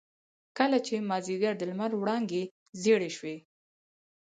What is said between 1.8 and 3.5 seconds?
وړانګې زيړې شوې.